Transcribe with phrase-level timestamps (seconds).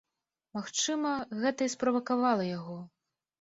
[0.57, 1.11] Магчыма,
[1.43, 2.81] гэта і справакавала яго.